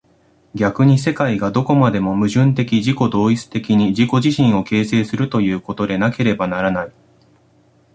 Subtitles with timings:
[0.55, 6.91] 逆に世界がどこまでも矛盾的自己同一的に自己自身を形成するということでなければならない。